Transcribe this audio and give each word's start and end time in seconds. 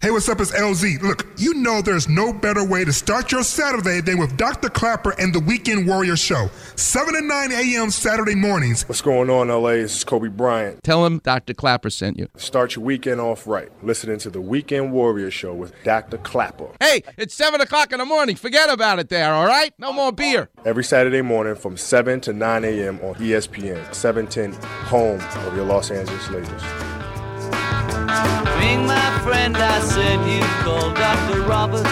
Hey, 0.00 0.12
what's 0.12 0.28
up? 0.28 0.40
It's 0.40 0.52
LZ. 0.52 1.02
Look, 1.02 1.26
you 1.38 1.54
know 1.54 1.82
there's 1.82 2.08
no 2.08 2.32
better 2.32 2.62
way 2.62 2.84
to 2.84 2.92
start 2.92 3.32
your 3.32 3.42
Saturday 3.42 4.00
than 4.00 4.18
with 4.18 4.36
Dr. 4.36 4.68
Klapper 4.68 5.12
and 5.18 5.34
the 5.34 5.40
Weekend 5.40 5.88
Warrior 5.88 6.14
Show. 6.14 6.50
7 6.76 7.14
to 7.14 7.20
9 7.20 7.50
a.m. 7.50 7.90
Saturday 7.90 8.36
mornings. 8.36 8.88
What's 8.88 9.02
going 9.02 9.28
on, 9.28 9.48
LA? 9.48 9.70
This 9.70 9.96
is 9.96 10.04
Kobe 10.04 10.28
Bryant. 10.28 10.84
Tell 10.84 11.04
him 11.04 11.18
Dr. 11.18 11.52
Klapper 11.52 11.90
sent 11.90 12.16
you. 12.16 12.28
Start 12.36 12.76
your 12.76 12.84
weekend 12.84 13.20
off 13.20 13.48
right. 13.48 13.70
Listening 13.82 14.18
to 14.20 14.30
the 14.30 14.40
Weekend 14.40 14.92
Warrior 14.92 15.32
Show 15.32 15.52
with 15.52 15.74
Dr. 15.82 16.18
Klapper. 16.18 16.68
Hey, 16.78 17.02
it's 17.16 17.34
7 17.34 17.60
o'clock 17.60 17.90
in 17.90 17.98
the 17.98 18.06
morning. 18.06 18.36
Forget 18.36 18.70
about 18.70 19.00
it 19.00 19.08
there, 19.08 19.34
all 19.34 19.46
right? 19.46 19.74
No 19.78 19.92
more 19.92 20.12
beer. 20.12 20.48
Every 20.64 20.84
Saturday 20.84 21.22
morning 21.22 21.56
from 21.56 21.76
7 21.76 22.20
to 22.20 22.32
9 22.32 22.64
a.m. 22.64 23.00
on 23.02 23.16
ESPN, 23.16 23.92
710, 23.92 24.52
home 24.86 25.20
of 25.44 25.56
your 25.56 25.64
Los 25.64 25.90
Angeles 25.90 26.30
Lakers. 26.30 26.97
Ring 28.58 28.86
my 28.86 29.20
friend, 29.24 29.56
I 29.56 29.80
said 29.80 30.18
you 30.28 30.48
Dr. 30.94 31.42
Robert. 31.42 31.84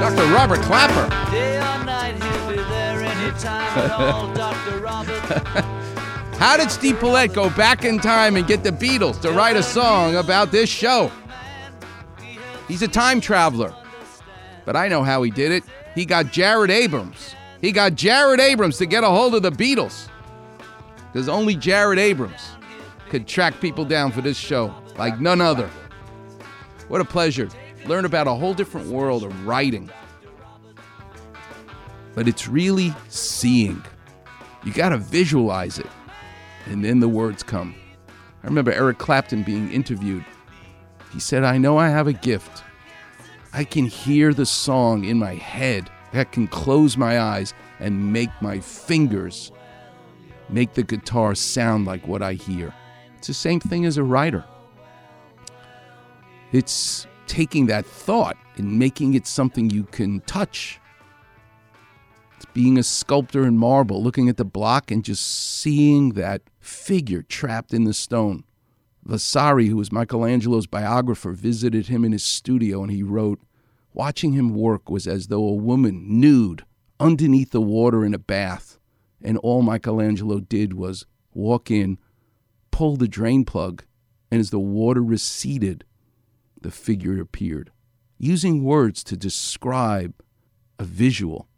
Dr. 0.00 0.32
Robert 0.34 0.60
Klapper. 0.60 1.08
Day 1.30 1.56
or 1.56 1.84
night, 1.84 2.14
he'll 2.22 2.48
be 2.50 2.56
there 2.56 3.02
anytime 3.02 3.78
at 3.78 3.90
all. 4.00 4.34
Dr. 4.34 4.80
Robert. 4.80 5.20
How 6.36 6.56
did 6.56 6.70
Steve 6.70 6.98
Paulette 6.98 7.32
go 7.32 7.48
back 7.50 7.84
in 7.84 7.98
time 7.98 8.36
and 8.36 8.46
get 8.46 8.62
the 8.62 8.70
Beatles 8.70 9.20
to 9.22 9.32
write 9.32 9.56
a 9.56 9.62
song 9.62 10.16
about 10.16 10.52
this 10.52 10.68
show? 10.68 11.10
He's 12.68 12.82
a 12.82 12.88
time 12.88 13.20
traveler. 13.20 13.74
But 14.64 14.76
I 14.76 14.88
know 14.88 15.02
how 15.02 15.22
he 15.22 15.30
did 15.30 15.52
it. 15.52 15.64
He 15.94 16.04
got 16.04 16.32
Jared 16.32 16.70
Abrams. 16.70 17.34
He 17.60 17.72
got 17.72 17.94
Jared 17.94 18.40
Abrams 18.40 18.76
to 18.78 18.86
get 18.86 19.02
a 19.04 19.08
hold 19.08 19.34
of 19.34 19.42
the 19.42 19.50
Beatles. 19.52 20.08
Because 21.12 21.28
only 21.28 21.54
Jared 21.54 21.98
Abrams 21.98 22.55
could 23.16 23.26
track 23.26 23.58
people 23.62 23.86
down 23.86 24.12
for 24.12 24.20
this 24.20 24.36
show 24.36 24.74
like 24.98 25.18
none 25.18 25.40
other. 25.40 25.70
What 26.88 27.00
a 27.00 27.04
pleasure. 27.04 27.48
Learn 27.86 28.04
about 28.04 28.26
a 28.26 28.34
whole 28.34 28.52
different 28.52 28.88
world 28.88 29.24
of 29.24 29.46
writing. 29.46 29.90
But 32.14 32.28
it's 32.28 32.46
really 32.46 32.92
seeing. 33.08 33.82
You 34.64 34.72
got 34.74 34.90
to 34.90 34.98
visualize 34.98 35.78
it. 35.78 35.86
And 36.66 36.84
then 36.84 37.00
the 37.00 37.08
words 37.08 37.42
come. 37.42 37.74
I 38.42 38.46
remember 38.48 38.70
Eric 38.70 38.98
Clapton 38.98 39.44
being 39.44 39.72
interviewed. 39.72 40.24
He 41.10 41.18
said, 41.18 41.42
I 41.42 41.56
know 41.56 41.78
I 41.78 41.88
have 41.88 42.08
a 42.08 42.12
gift. 42.12 42.64
I 43.54 43.64
can 43.64 43.86
hear 43.86 44.34
the 44.34 44.44
song 44.44 45.04
in 45.04 45.18
my 45.18 45.36
head. 45.36 45.88
I 46.12 46.24
can 46.24 46.48
close 46.48 46.98
my 46.98 47.18
eyes 47.18 47.54
and 47.80 48.12
make 48.12 48.30
my 48.42 48.60
fingers 48.60 49.52
make 50.50 50.74
the 50.74 50.82
guitar 50.82 51.34
sound 51.34 51.86
like 51.86 52.06
what 52.06 52.20
I 52.20 52.34
hear. 52.34 52.74
It's 53.26 53.40
the 53.40 53.42
same 53.42 53.58
thing 53.58 53.84
as 53.84 53.96
a 53.96 54.04
writer. 54.04 54.44
It's 56.52 57.08
taking 57.26 57.66
that 57.66 57.84
thought 57.84 58.36
and 58.54 58.78
making 58.78 59.14
it 59.14 59.26
something 59.26 59.68
you 59.68 59.82
can 59.82 60.20
touch. 60.20 60.78
It's 62.36 62.46
being 62.54 62.78
a 62.78 62.84
sculptor 62.84 63.44
in 63.44 63.58
marble, 63.58 64.00
looking 64.00 64.28
at 64.28 64.36
the 64.36 64.44
block 64.44 64.92
and 64.92 65.04
just 65.04 65.26
seeing 65.26 66.10
that 66.10 66.42
figure 66.60 67.22
trapped 67.22 67.74
in 67.74 67.82
the 67.82 67.94
stone. 67.94 68.44
Vasari, 69.02 69.66
who 69.66 69.76
was 69.76 69.90
Michelangelo's 69.90 70.68
biographer, 70.68 71.32
visited 71.32 71.88
him 71.88 72.04
in 72.04 72.12
his 72.12 72.24
studio 72.24 72.80
and 72.84 72.92
he 72.92 73.02
wrote, 73.02 73.40
Watching 73.92 74.34
him 74.34 74.54
work 74.54 74.88
was 74.88 75.08
as 75.08 75.26
though 75.26 75.48
a 75.48 75.52
woman 75.52 76.20
nude 76.20 76.64
underneath 77.00 77.50
the 77.50 77.60
water 77.60 78.04
in 78.04 78.14
a 78.14 78.20
bath, 78.20 78.78
and 79.20 79.36
all 79.38 79.62
Michelangelo 79.62 80.38
did 80.38 80.74
was 80.74 81.06
walk 81.34 81.72
in, 81.72 81.98
pull 82.76 82.98
the 82.98 83.08
drain 83.08 83.42
plug, 83.42 83.84
and 84.30 84.38
as 84.38 84.50
the 84.50 84.58
water 84.58 85.02
receded, 85.02 85.82
the 86.60 86.70
figure 86.70 87.18
appeared. 87.18 87.70
Using 88.18 88.64
words 88.64 89.02
to 89.04 89.16
describe 89.16 90.12
a 90.78 90.84
visual. 90.84 91.48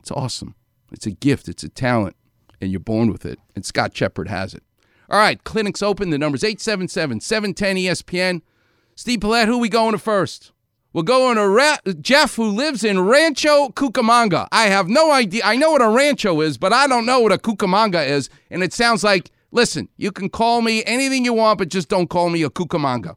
It's 0.00 0.10
awesome. 0.10 0.54
It's 0.90 1.04
a 1.04 1.10
gift, 1.10 1.46
it's 1.46 1.62
a 1.62 1.68
talent, 1.68 2.16
and 2.58 2.70
you're 2.70 2.80
born 2.80 3.12
with 3.12 3.26
it. 3.26 3.38
And 3.54 3.66
Scott 3.66 3.94
Shepard 3.94 4.28
has 4.28 4.54
it. 4.54 4.62
All 5.10 5.18
right, 5.18 5.44
clinics 5.44 5.82
open. 5.82 6.08
The 6.08 6.16
number's 6.16 6.42
877 6.42 7.20
710 7.20 7.76
ESPN. 7.76 8.40
Steve 8.94 9.20
Paulette, 9.20 9.48
who 9.48 9.58
we 9.58 9.68
going 9.68 9.92
to 9.92 9.98
first? 9.98 10.52
We're 10.94 11.02
going 11.02 11.36
to 11.36 11.48
Ra- 11.48 11.92
Jeff, 12.00 12.36
who 12.36 12.48
lives 12.48 12.82
in 12.82 12.98
Rancho 12.98 13.68
Cucamonga. 13.74 14.48
I 14.50 14.68
have 14.68 14.88
no 14.88 15.12
idea. 15.12 15.42
I 15.44 15.54
know 15.54 15.72
what 15.72 15.82
a 15.82 15.88
rancho 15.90 16.40
is, 16.40 16.56
but 16.56 16.72
I 16.72 16.86
don't 16.86 17.04
know 17.04 17.20
what 17.20 17.30
a 17.32 17.36
Cucamonga 17.36 18.06
is. 18.08 18.30
And 18.50 18.62
it 18.62 18.72
sounds 18.72 19.04
like, 19.04 19.30
listen, 19.52 19.88
you 19.96 20.10
can 20.10 20.28
call 20.28 20.60
me 20.62 20.82
anything 20.84 21.24
you 21.24 21.32
want, 21.32 21.58
but 21.58 21.68
just 21.68 21.88
don't 21.88 22.08
call 22.08 22.28
me 22.30 22.42
a 22.42 22.50
Cucamonga. 22.50 23.14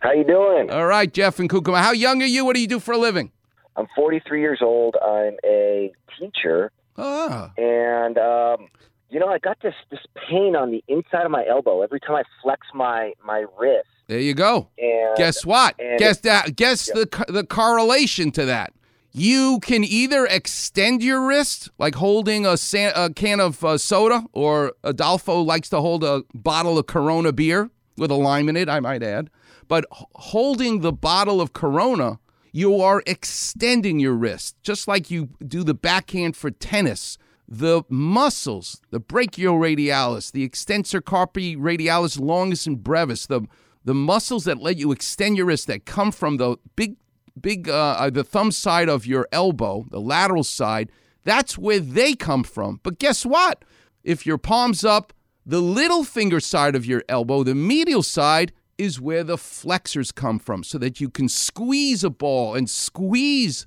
How 0.00 0.12
you 0.12 0.24
doing? 0.24 0.70
All 0.70 0.86
right, 0.86 1.12
Jeff 1.12 1.38
and 1.38 1.48
Cucamonga. 1.50 1.82
How 1.82 1.92
young 1.92 2.22
are 2.22 2.26
you? 2.26 2.44
What 2.44 2.54
do 2.56 2.60
you 2.60 2.66
do 2.66 2.80
for 2.80 2.92
a 2.92 2.98
living? 2.98 3.30
I'm 3.76 3.86
43 3.94 4.40
years 4.40 4.58
old. 4.62 4.96
I'm 5.02 5.34
a 5.44 5.92
teacher, 6.18 6.72
Ah, 6.98 7.50
and 7.56 8.18
um, 8.18 8.68
you 9.10 9.18
know 9.18 9.28
I 9.28 9.38
got 9.38 9.58
this 9.62 9.74
this 9.90 10.00
pain 10.28 10.54
on 10.56 10.70
the 10.70 10.82
inside 10.88 11.24
of 11.24 11.30
my 11.30 11.46
elbow 11.46 11.82
every 11.82 12.00
time 12.00 12.16
I 12.16 12.22
flex 12.42 12.66
my 12.74 13.12
my 13.24 13.44
wrist. 13.58 13.86
there 14.08 14.18
you 14.20 14.34
go. 14.34 14.68
And 14.78 15.16
Guess 15.16 15.46
what? 15.46 15.78
Guess 15.98 16.18
that. 16.20 16.54
Guess 16.56 16.86
the 16.86 17.24
the 17.28 17.44
correlation 17.44 18.30
to 18.32 18.44
that. 18.44 18.72
You 19.14 19.60
can 19.60 19.84
either 19.84 20.24
extend 20.24 21.02
your 21.02 21.26
wrist, 21.26 21.68
like 21.78 21.96
holding 21.96 22.46
a, 22.46 22.56
san- 22.56 22.94
a 22.96 23.12
can 23.12 23.40
of 23.40 23.62
uh, 23.62 23.76
soda, 23.76 24.24
or 24.32 24.72
Adolfo 24.82 25.42
likes 25.42 25.68
to 25.68 25.80
hold 25.80 26.02
a 26.02 26.22
bottle 26.32 26.78
of 26.78 26.86
Corona 26.86 27.30
beer 27.30 27.70
with 27.98 28.10
a 28.10 28.14
lime 28.14 28.48
in 28.48 28.56
it. 28.56 28.70
I 28.70 28.80
might 28.80 29.02
add, 29.02 29.28
but 29.68 29.84
holding 30.14 30.80
the 30.80 30.92
bottle 30.92 31.42
of 31.42 31.52
Corona, 31.52 32.20
you 32.52 32.80
are 32.80 33.02
extending 33.06 33.98
your 33.98 34.14
wrist, 34.14 34.56
just 34.62 34.88
like 34.88 35.10
you 35.10 35.28
do 35.46 35.62
the 35.62 35.74
backhand 35.74 36.34
for 36.34 36.50
tennis. 36.50 37.18
The 37.46 37.82
muscles, 37.90 38.80
the 38.90 39.00
brachioradialis, 39.00 40.32
the 40.32 40.42
extensor 40.42 41.02
carpi 41.02 41.54
radialis 41.54 42.18
longus 42.18 42.66
and 42.66 42.82
brevis, 42.82 43.26
the 43.26 43.42
the 43.84 43.94
muscles 43.94 44.44
that 44.44 44.58
let 44.58 44.76
you 44.76 44.92
extend 44.92 45.36
your 45.36 45.46
wrist 45.46 45.66
that 45.66 45.84
come 45.84 46.12
from 46.12 46.36
the 46.36 46.56
big 46.76 46.96
big 47.40 47.68
uh, 47.68 47.96
uh, 47.98 48.10
the 48.10 48.24
thumb 48.24 48.52
side 48.52 48.88
of 48.88 49.06
your 49.06 49.26
elbow, 49.32 49.86
the 49.90 50.00
lateral 50.00 50.44
side, 50.44 50.90
that's 51.24 51.56
where 51.56 51.80
they 51.80 52.14
come 52.14 52.44
from. 52.44 52.80
But 52.82 52.98
guess 52.98 53.24
what? 53.24 53.64
If 54.02 54.26
your 54.26 54.38
palm's 54.38 54.84
up, 54.84 55.12
the 55.46 55.60
little 55.60 56.04
finger 56.04 56.40
side 56.40 56.74
of 56.74 56.86
your 56.86 57.02
elbow, 57.08 57.42
the 57.42 57.54
medial 57.54 58.02
side, 58.02 58.52
is 58.78 59.00
where 59.00 59.22
the 59.22 59.38
flexors 59.38 60.12
come 60.12 60.38
from, 60.38 60.64
so 60.64 60.78
that 60.78 61.00
you 61.00 61.08
can 61.08 61.28
squeeze 61.28 62.02
a 62.02 62.10
ball 62.10 62.54
and 62.54 62.68
squeeze 62.68 63.66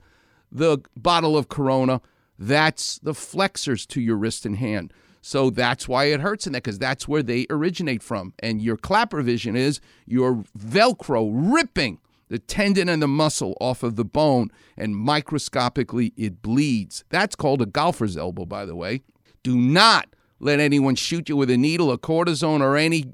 the 0.52 0.80
bottle 0.98 1.38
of 1.38 1.48
Corona. 1.48 2.02
That's 2.38 3.00
the 3.00 3.14
flexors 3.14 3.86
to 3.88 4.02
your 4.02 4.18
wrist 4.18 4.46
and 4.46 4.58
hand. 4.58 4.92
So 5.22 5.50
that's 5.50 5.88
why 5.88 6.06
it 6.06 6.20
hurts 6.20 6.46
in 6.46 6.54
that, 6.54 6.64
because 6.64 6.80
that's 6.80 7.08
where 7.08 7.24
they 7.24 7.48
originate 7.50 8.04
from. 8.04 8.34
And 8.40 8.62
your 8.62 8.78
Klapper 8.78 9.22
vision 9.22 9.56
is 9.56 9.80
your 10.06 10.44
Velcro 10.58 11.30
ripping 11.34 12.00
the 12.28 12.40
tendon 12.40 12.90
and 12.90 13.02
the 13.02 13.08
muscle 13.08 13.56
off 13.62 13.84
of 13.84 13.96
the 13.96 14.06
bone, 14.06 14.50
and 14.78 14.96
microscopically 14.96 16.14
it 16.18 16.42
bleeds. 16.42 17.04
That's 17.10 17.36
called 17.36 17.62
a 17.62 17.66
golfer's 17.66 18.18
elbow, 18.18 18.46
by 18.46 18.66
the 18.66 18.76
way. 18.76 19.02
Do 19.44 19.56
not 19.56 20.08
let 20.40 20.60
anyone 20.60 20.96
shoot 20.96 21.30
you 21.30 21.38
with 21.38 21.50
a 21.50 21.58
needle, 21.58 21.92
a 21.92 21.98
cortisone, 21.98 22.62
or 22.62 22.76
any 22.76 23.06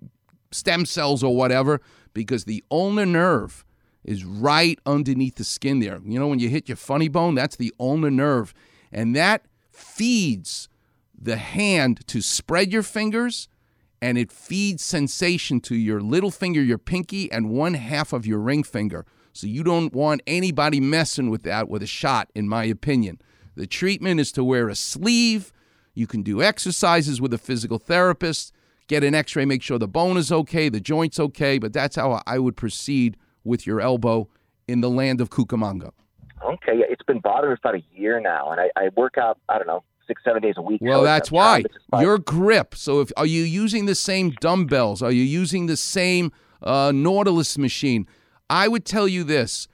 stem 0.51 0.85
cells 0.85 1.23
or 1.23 1.35
whatever, 1.35 1.81
because 2.13 2.45
the 2.45 2.63
ulnar 2.71 3.05
nerve 3.05 3.65
is 4.03 4.25
right 4.25 4.79
underneath 4.85 5.35
the 5.35 5.43
skin 5.43 5.79
there. 5.79 5.99
You 6.03 6.19
know, 6.19 6.27
when 6.27 6.39
you 6.39 6.49
hit 6.49 6.67
your 6.67 6.75
funny 6.75 7.07
bone, 7.07 7.35
that's 7.35 7.55
the 7.55 7.73
ulnar 7.79 8.11
nerve. 8.11 8.53
And 8.91 9.15
that 9.15 9.45
feeds 9.71 10.67
the 11.19 11.37
hand 11.37 12.05
to 12.07 12.21
spread 12.21 12.73
your 12.73 12.83
fingers 12.83 13.47
and 14.01 14.17
it 14.17 14.31
feeds 14.31 14.83
sensation 14.83 15.59
to 15.61 15.75
your 15.75 16.01
little 16.01 16.31
finger, 16.31 16.61
your 16.61 16.79
pinky, 16.79 17.31
and 17.31 17.49
one 17.49 17.75
half 17.75 18.13
of 18.13 18.25
your 18.25 18.39
ring 18.39 18.63
finger. 18.63 19.05
So 19.31 19.47
you 19.47 19.63
don't 19.63 19.93
want 19.93 20.21
anybody 20.25 20.79
messing 20.79 21.29
with 21.29 21.43
that 21.43 21.69
with 21.69 21.83
a 21.83 21.87
shot, 21.87 22.29
in 22.33 22.49
my 22.49 22.65
opinion. 22.65 23.21
The 23.55 23.67
treatment 23.67 24.19
is 24.19 24.31
to 24.33 24.43
wear 24.43 24.69
a 24.69 24.75
sleeve. 24.75 25.53
You 25.93 26.07
can 26.07 26.23
do 26.23 26.41
exercises 26.41 27.21
with 27.21 27.33
a 27.33 27.37
physical 27.37 27.77
therapist, 27.77 28.53
get 28.87 29.03
an 29.03 29.13
x 29.13 29.35
ray, 29.35 29.45
make 29.45 29.61
sure 29.61 29.77
the 29.77 29.87
bone 29.87 30.17
is 30.17 30.31
okay, 30.31 30.67
the 30.67 30.79
joint's 30.79 31.19
okay, 31.19 31.59
but 31.59 31.71
that's 31.71 31.95
how 31.95 32.21
I 32.25 32.39
would 32.39 32.57
proceed 32.57 33.17
with 33.43 33.67
your 33.67 33.79
elbow 33.79 34.27
in 34.67 34.81
the 34.81 34.89
land 34.89 35.21
of 35.21 35.29
Cucamonga. 35.29 35.91
Okay, 36.43 36.81
it's 36.89 37.03
been 37.03 37.19
bothering 37.19 37.51
me 37.51 37.57
about 37.61 37.75
a 37.75 37.83
year 37.93 38.19
now, 38.19 38.51
and 38.51 38.59
I, 38.59 38.69
I 38.75 38.89
work 38.95 39.17
out. 39.17 39.37
I 39.47 39.57
don't 39.57 39.67
know 39.67 39.83
six 40.11 40.23
seven 40.25 40.41
days 40.41 40.55
a 40.57 40.61
week. 40.61 40.81
Well, 40.81 41.01
so 41.01 41.05
that's 41.05 41.31
why 41.31 41.61
to 41.61 41.69
just 41.69 41.85
find- 41.89 42.03
your 42.03 42.17
grip. 42.17 42.75
So, 42.75 42.99
if 42.99 43.11
are 43.15 43.25
you 43.25 43.43
using 43.43 43.85
the 43.85 43.95
same 43.95 44.31
dumbbells? 44.41 45.01
Are 45.01 45.11
you 45.11 45.23
using 45.23 45.67
the 45.67 45.77
same 45.77 46.31
uh, 46.61 46.91
Nautilus 46.93 47.57
machine? 47.57 48.05
I 48.49 48.67
would 48.67 48.85
tell 48.85 49.07
you 49.07 49.23
this: 49.23 49.67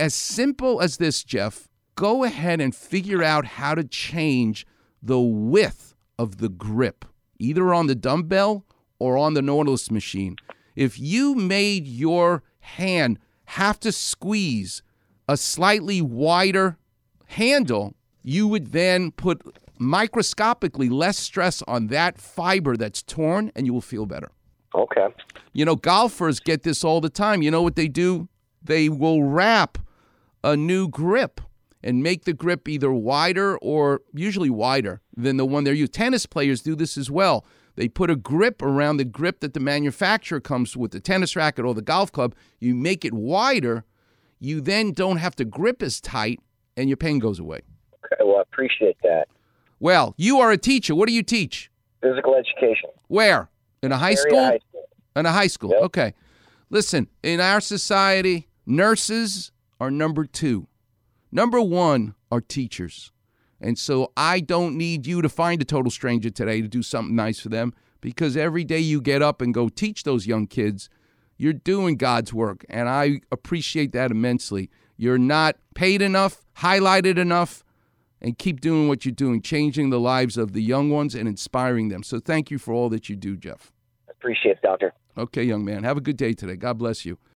as 0.00 0.14
simple 0.14 0.80
as 0.80 0.96
this, 0.96 1.22
Jeff. 1.22 1.68
Go 1.96 2.24
ahead 2.24 2.60
and 2.60 2.74
figure 2.74 3.22
out 3.22 3.44
how 3.44 3.76
to 3.76 3.84
change 3.84 4.66
the 5.00 5.20
width 5.20 5.94
of 6.18 6.38
the 6.38 6.48
grip, 6.48 7.04
either 7.38 7.72
on 7.72 7.86
the 7.86 7.94
dumbbell 7.94 8.64
or 8.98 9.16
on 9.16 9.34
the 9.34 9.42
Nautilus 9.42 9.92
machine. 9.92 10.34
If 10.74 10.98
you 10.98 11.36
made 11.36 11.86
your 11.86 12.42
hand 12.58 13.20
have 13.44 13.78
to 13.80 13.92
squeeze 13.92 14.82
a 15.28 15.36
slightly 15.36 16.02
wider 16.02 16.78
handle, 17.26 17.94
you 18.24 18.48
would 18.48 18.72
then 18.72 19.12
put 19.12 19.42
microscopically 19.78 20.88
less 20.88 21.18
stress 21.18 21.62
on 21.66 21.88
that 21.88 22.18
fiber 22.18 22.76
that's 22.76 23.02
torn 23.02 23.50
and 23.54 23.66
you 23.66 23.72
will 23.72 23.80
feel 23.80 24.06
better. 24.06 24.30
Okay. 24.74 25.06
You 25.52 25.64
know, 25.64 25.76
golfers 25.76 26.40
get 26.40 26.62
this 26.62 26.84
all 26.84 27.00
the 27.00 27.10
time. 27.10 27.42
You 27.42 27.50
know 27.50 27.62
what 27.62 27.76
they 27.76 27.88
do? 27.88 28.28
They 28.62 28.88
will 28.88 29.22
wrap 29.22 29.78
a 30.42 30.56
new 30.56 30.88
grip 30.88 31.40
and 31.82 32.02
make 32.02 32.24
the 32.24 32.32
grip 32.32 32.68
either 32.68 32.92
wider 32.92 33.58
or 33.58 34.00
usually 34.12 34.50
wider 34.50 35.00
than 35.16 35.36
the 35.36 35.44
one 35.44 35.64
they're 35.64 35.74
using. 35.74 35.92
Tennis 35.92 36.26
players 36.26 36.62
do 36.62 36.74
this 36.74 36.96
as 36.96 37.10
well. 37.10 37.44
They 37.76 37.88
put 37.88 38.10
a 38.10 38.16
grip 38.16 38.62
around 38.62 38.96
the 38.96 39.04
grip 39.04 39.40
that 39.40 39.52
the 39.52 39.60
manufacturer 39.60 40.40
comes 40.40 40.76
with 40.76 40.92
the 40.92 41.00
tennis 41.00 41.36
racket 41.36 41.64
or 41.64 41.74
the 41.74 41.82
golf 41.82 42.10
club. 42.10 42.34
You 42.58 42.74
make 42.74 43.04
it 43.04 43.12
wider. 43.12 43.84
You 44.38 44.60
then 44.60 44.92
don't 44.92 45.18
have 45.18 45.36
to 45.36 45.44
grip 45.44 45.82
as 45.82 46.00
tight 46.00 46.40
and 46.76 46.88
your 46.88 46.96
pain 46.96 47.18
goes 47.18 47.38
away. 47.38 47.60
Okay. 48.04 48.22
Well, 48.24 48.38
I 48.38 48.42
appreciate 48.42 48.96
that. 49.02 49.28
Well, 49.84 50.14
you 50.16 50.40
are 50.40 50.50
a 50.50 50.56
teacher. 50.56 50.94
What 50.94 51.08
do 51.08 51.14
you 51.14 51.22
teach? 51.22 51.70
Physical 52.00 52.34
education. 52.36 52.88
Where? 53.08 53.50
In 53.82 53.92
a 53.92 53.98
high 53.98 54.14
school? 54.14 54.42
high 54.42 54.58
school. 54.70 54.88
In 55.14 55.26
a 55.26 55.30
high 55.30 55.46
school. 55.46 55.72
Yep. 55.72 55.82
Okay. 55.82 56.14
Listen, 56.70 57.06
in 57.22 57.38
our 57.38 57.60
society, 57.60 58.48
nurses 58.64 59.52
are 59.78 59.90
number 59.90 60.24
two. 60.24 60.68
Number 61.30 61.60
one 61.60 62.14
are 62.32 62.40
teachers. 62.40 63.12
And 63.60 63.78
so 63.78 64.10
I 64.16 64.40
don't 64.40 64.78
need 64.78 65.06
you 65.06 65.20
to 65.20 65.28
find 65.28 65.60
a 65.60 65.66
total 65.66 65.90
stranger 65.90 66.30
today 66.30 66.62
to 66.62 66.68
do 66.68 66.82
something 66.82 67.14
nice 67.14 67.38
for 67.38 67.50
them 67.50 67.74
because 68.00 68.38
every 68.38 68.64
day 68.64 68.78
you 68.78 69.02
get 69.02 69.20
up 69.20 69.42
and 69.42 69.52
go 69.52 69.68
teach 69.68 70.04
those 70.04 70.26
young 70.26 70.46
kids, 70.46 70.88
you're 71.36 71.52
doing 71.52 71.98
God's 71.98 72.32
work. 72.32 72.64
And 72.70 72.88
I 72.88 73.20
appreciate 73.30 73.92
that 73.92 74.10
immensely. 74.10 74.70
You're 74.96 75.18
not 75.18 75.56
paid 75.74 76.00
enough, 76.00 76.42
highlighted 76.56 77.18
enough, 77.18 77.62
and 78.24 78.38
keep 78.38 78.62
doing 78.62 78.88
what 78.88 79.04
you're 79.04 79.12
doing, 79.12 79.42
changing 79.42 79.90
the 79.90 80.00
lives 80.00 80.38
of 80.38 80.54
the 80.54 80.62
young 80.62 80.88
ones 80.88 81.14
and 81.14 81.28
inspiring 81.28 81.90
them. 81.90 82.02
So 82.02 82.18
thank 82.18 82.50
you 82.50 82.56
for 82.58 82.72
all 82.72 82.88
that 82.88 83.10
you 83.10 83.16
do, 83.16 83.36
Jeff. 83.36 83.70
Appreciate 84.08 84.52
it, 84.52 84.62
doctor. 84.62 84.94
Okay, 85.18 85.44
young 85.44 85.62
man. 85.62 85.84
Have 85.84 85.98
a 85.98 86.00
good 86.00 86.16
day 86.16 86.32
today. 86.32 86.56
God 86.56 86.78
bless 86.78 87.04
you. 87.04 87.18